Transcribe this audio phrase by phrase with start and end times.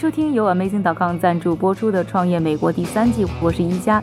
[0.00, 4.02] 收听由 Amazing.com 赞助播出的《创业美国》第三季，我是一加。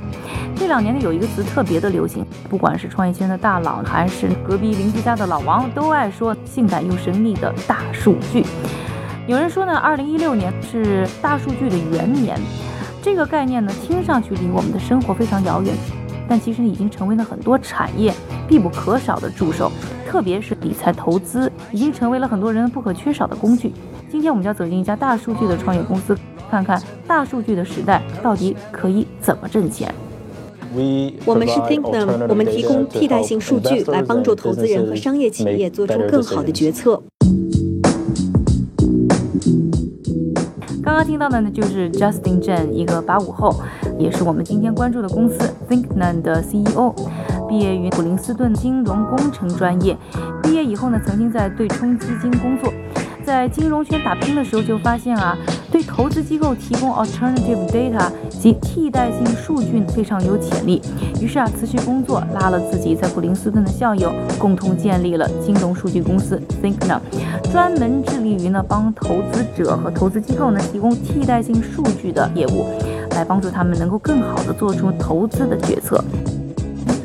[0.56, 8.46] 这两年呢，有一个词特别的流行，不管是创业圈的大佬，还是隔壁邻居家的老王，都爱说性感又神秘的大数据。
[9.26, 12.40] 有人说呢，二零一六年是大数据的元年，
[13.02, 15.74] 这个概念呢，听上去离我们的生活非常遥远，
[16.30, 18.14] 但其实已经成为了很多产业
[18.48, 19.72] 必不可少的助手，
[20.08, 23.74] 特别是理财投资，已经成为了很多人不可缺少的工具。
[24.10, 26.18] 今天我们就要走进一家大数据的创业公司，
[26.50, 29.94] 看看大数据的时代到底可以怎么挣钱。
[31.26, 37.04] 我们是 ThinkNum，我们提供替代性数据来帮助投资人和商业企业做出更好的决策。
[40.82, 43.54] 刚刚听到的呢，就是 Justin Chen，一个八五后，
[44.00, 45.38] 也是我们今天关注的公司
[45.70, 46.94] ThinkNum 的 CEO，
[47.50, 49.98] 毕业于普林斯顿金融工程专业，
[50.42, 52.72] 毕业以后呢，曾经在对冲基金工作。
[53.28, 55.38] 在金融圈打拼的时候，就发现啊，
[55.70, 60.82] 对投资机构提供 alternative data 及替代性数据非常有潜力。
[61.20, 67.02] 于是啊，辞去工作，拉了自己在普林斯顿的校友，共同建立了金融数据公司 ThinkNum，
[67.52, 72.66] 专门致力于呢帮投资者和投资机构呢提供替代性数据的业务，
[73.12, 76.02] 来帮助他们能够更好的做出投资的决策。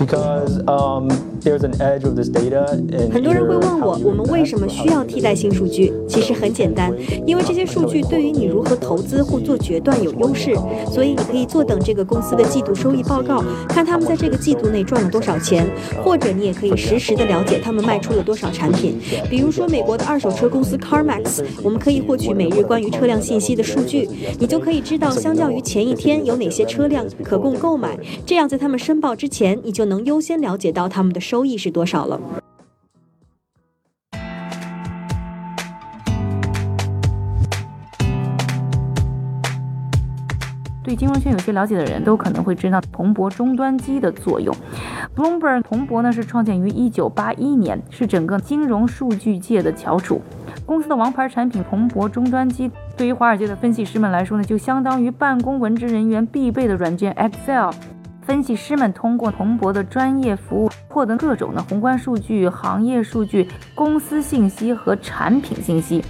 [0.02, 1.08] Because um,
[1.40, 2.74] there's an edge of this data.
[2.74, 5.92] in 很多人会问我，我们为什么需要替代性数据？
[6.08, 6.92] 其实很简单，
[7.24, 10.56] 因为这些数据对于你如何投资或做决断有优势，
[10.90, 15.70] 所以你可以坐等这个公司的季度收益报告，看他们在这个季度内赚了多少钱，
[16.02, 18.98] 或者你也可以实时的了解他们卖出了多少产品。
[19.30, 24.08] 比如说美国的二手车公司 CarMax，我们可以获取每日关于车辆信息的数据，
[24.40, 27.96] 你就可以知道相较于前一天有哪些车辆可供购买，
[28.26, 32.18] 这样在他们申报之前，你就能能优先了解到他们的收益是多少了。
[40.82, 44.54] 对金融圈有些了解的人都可能会知道彭博终端机的作用。
[45.14, 50.20] Bloomberg 彭博呢是创建于1981年，是整个金融数据界的翘楚。
[50.66, 57.70] 公司的王牌产品彭博终端机，对于华尔街的分析师们来说呢，就相当于办公文职人员必备的软件 Excel。
[58.22, 66.04] 分析师们通过彭博的专业服务，获得各种的宏观数据、行业数据、公司信息和产品信息。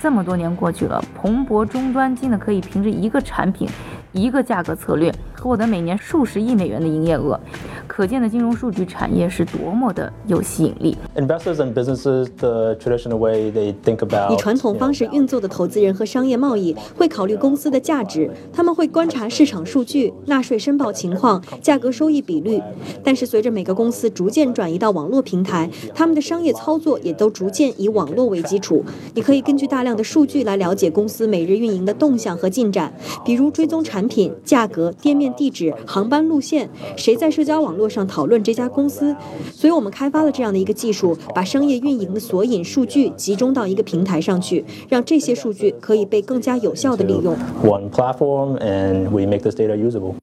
[0.00, 3.68] 这么多年过去了，彭博终端机呢可以凭着一个产品、
[4.12, 7.38] 一个价格策略，获得每年数十亿美元的营业额。
[7.86, 10.96] 可见的金融数据产业是多么的有吸引力。
[11.16, 22.60] Investors and businesses, the traditional way they think about 以传统方式运作的投资人和商业贸易会考虑公司的价值，他们会观察市场数据、纳税申报情况、价格收益比率。
[23.04, 28.84] 但是随着每个公司逐渐转移到网络平台，他们的商业操作也都逐渐以网络为基础。
[29.14, 32.92] 你可以根据大量的数据来了解公司每日运营的动向和进展，
[33.24, 39.14] 比如追踪产品、价格、店面地址、航班路线，谁在社交网络上讨论这家公司。
[39.52, 47.36] 所以我们开发了这样的一个技术，把商业运营的索引数据集中到一个平台上去，让这些数据可以被更加有效的利用。
[47.62, 50.14] one platform, and we make this data usable.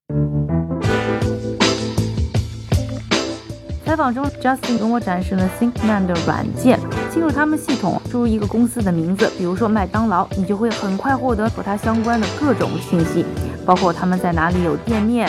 [3.85, 6.79] 采访中，Justin 跟我展示了 ThinkMan 的软件。
[7.11, 13.25] 进入他们系统，输入一个公司的名字，比如说麦当劳，你就会很快获得和它相关的各种信息，
[13.65, 15.27] 包括他们在哪里有店面，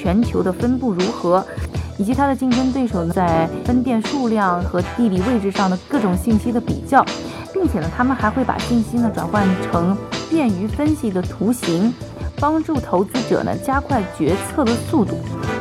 [0.00, 1.44] 全球的分布如何，
[1.98, 7.04] 以及它的竞争对手呢在分店数量和地理位置上的各种信息的比较，
[7.52, 9.94] 并且呢，他们还会把信息呢转换成
[10.30, 11.92] 便于分析的图形，
[12.38, 15.18] 帮助投资者呢加快决策的速度。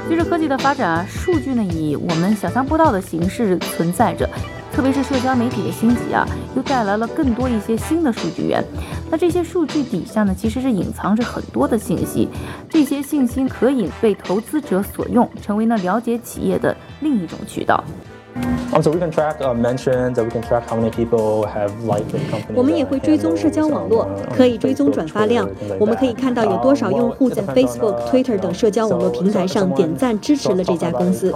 [0.08, 4.28] 随着科技的发展啊，数据呢以我们想象不到的形式存在着，
[4.80, 8.64] 特别是社交媒体的兴起啊，又带来了更多一些新的数据源。
[9.12, 12.30] 那这些数据底下呢，其实是隐藏着很多的信息，
[12.70, 17.84] 这些信息可以被投资者所用，成为呢了解企业的另一种渠道。
[18.72, 22.10] Um, so we can track uh, mentions, and we can track how many people have liked
[22.12, 22.54] the company.
[22.56, 25.50] 我们也会追踪社交网络，可以追踪转发量。
[25.80, 31.34] 我们可以看到有多少用户在 Facebook、Twitter 等社交网络平台上点赞支持了这家公司。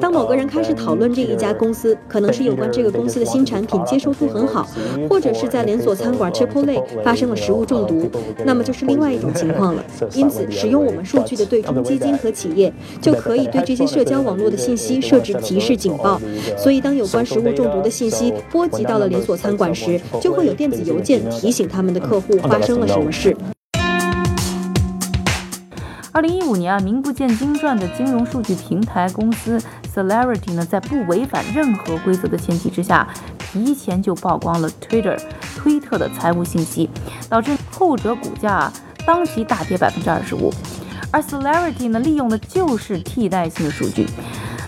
[0.00, 4.66] 当某个人开始讨论这一家公司，可能是有关这个公司的新产品接受度很好，
[5.08, 8.10] 或者是在连锁餐馆 Chipotle 发生了食物中毒，
[8.44, 9.84] 那么就是另外一种情况了。
[10.14, 16.20] 因此，使用我们数据的对冲基金和企业就可以对这些社交网络的信息设置提示警报。
[16.56, 23.36] 所以，当有关食物中毒的信息波及到了连锁餐馆时，就会有电子邮件提醒他们的客户发生了什么事。
[26.14, 29.58] 二零一五年啊，名不见经传的金融数据平台公司
[29.94, 33.08] Celerity 呢，在不违反任何规则的前提之下，
[33.50, 35.18] 提前就曝光了 Twitter
[35.56, 36.90] 推特的财务信息，
[37.30, 38.70] 导致后者股价
[39.06, 40.52] 当即大跌百分之二十五。
[41.10, 44.06] 而 Celerity 呢，利用的就是替代性数据。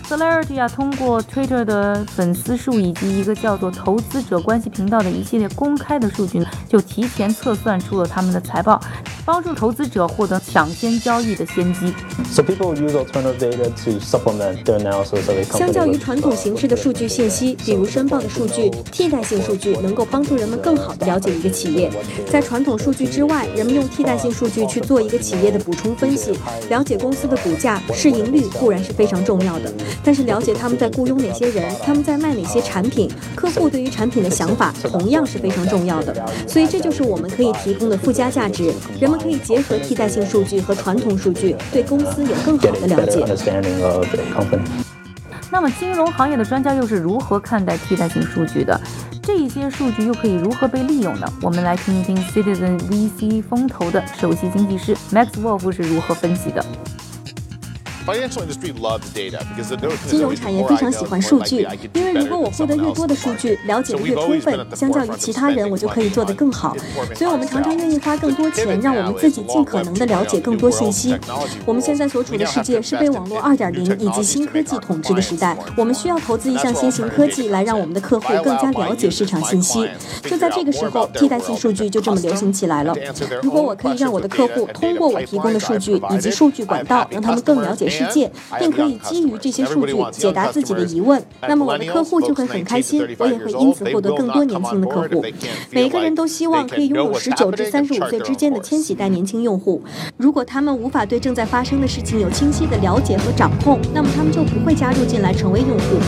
[0.07, 8.79] Salarity 啊，通过 Twitter 的粉丝数以及一个叫做投资者关系频道的一系列公开的数据，就提前测算出了他们的财报，
[9.25, 11.91] 帮助投资者获得抢先交易的先机。
[12.31, 21.91] So people use alternative data to supplement their analysis of a 相较于传统形式的数据信息，比如申报的数据，替代性数据能够帮助人们更好地了解一个企业。
[22.29, 26.37] 在传统数据之外，人们用替代性数据去做一个企业的补充分析，
[26.69, 29.73] 了解公司的股价、市盈率固然是非常重要的，
[30.03, 36.13] 但是了解他们在雇佣哪些人，他们在卖哪些产品，客户对于产品的想法同样是非常重要的。
[36.47, 38.71] 所以这就是我们可以提供的附加价值。
[38.99, 43.25] 人们可以结合替代性数据和传统数据，对公司有更好的了解。
[45.51, 48.79] 那么，金融行业的专家又是如何看待替代性数据的？
[49.21, 51.27] 这些数据又可以如何被利用呢？
[51.41, 56.63] 我们来听一听 Citizen VC 风投的首席经济师 Max Wolf 是如何分析的。
[60.07, 66.75] 金融产业非常喜欢数据因为如果我获得越多的数据，了解的越充分相较于其他人，我就可以做得更好。
[67.15, 71.17] 所以，我们常常愿意花更多钱，让我们自己尽可能地了解更多信息。
[71.65, 79.89] 我们现在所处的世界是被网络2.0以及新科技统治的时代，我们需要投资一项新型科技来让我们的客户更加了解市场信息。
[80.23, 82.93] 就在这个时候，替代性数据就这么流行起来了。
[83.41, 95.23] 如果我可以让我的客户通过我提供的数据以及数据管道，让他们更了解世界，并可以基于这些数据解答自己的疑问，那么我的客户就会很开心，我也会因此获得更多年轻的客户。
[95.71, 99.81] 每个人都希望可以拥有十九至三十五岁之间的千禧代年轻用户。
[100.17, 105.99] 如果他们无法对正在发生的事情有清晰的了解和掌控，那么他们就不会加入进来成为用户。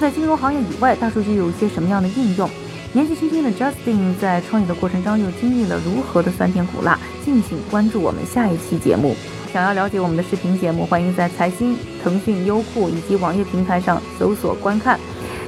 [0.00, 2.50] 在金融行业以外，大数据有一些什么样的应用？
[2.94, 6.98] 年纪轻轻的 Justin 在创业的过程中又经历了如何的酸甜苦辣？
[7.24, 9.16] 敬请关注我们下一期节目。
[9.50, 15.00] 想要了解我们的视频节目，欢迎在财新、腾讯、优酷以及网页平台上搜索观看。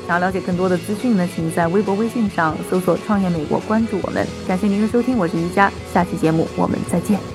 [0.06, 4.26] 想要了解更多的资讯呢，请在微博、微信上搜索“创业美国”，关注我们。
[4.48, 7.33] 感谢您的收听，我是宜佳，下期节目我们再见。